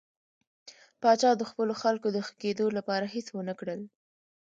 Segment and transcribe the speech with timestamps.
[1.01, 3.81] پاچا د خپلو خلکو د ښه کېدو لپاره هېڅ ونه کړل.